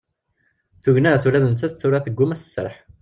[0.83, 2.75] Tugna-s ula d nettat tura tegguma ad as-tesserḥ.